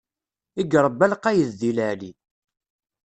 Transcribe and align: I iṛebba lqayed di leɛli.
I 0.61 0.63
iṛebba 0.75 1.05
lqayed 1.11 1.49
di 1.59 1.71
leɛli. 1.77 2.11